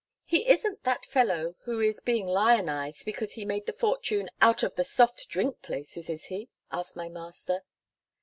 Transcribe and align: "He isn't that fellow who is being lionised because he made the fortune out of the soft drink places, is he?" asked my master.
"He 0.25 0.47
isn't 0.49 0.81
that 0.83 1.05
fellow 1.05 1.53
who 1.65 1.79
is 1.79 1.99
being 1.99 2.25
lionised 2.25 3.05
because 3.05 3.33
he 3.33 3.45
made 3.45 3.67
the 3.67 3.71
fortune 3.71 4.31
out 4.41 4.63
of 4.63 4.73
the 4.73 4.83
soft 4.83 5.29
drink 5.29 5.61
places, 5.61 6.09
is 6.09 6.23
he?" 6.25 6.49
asked 6.71 6.95
my 6.95 7.07
master. 7.07 7.61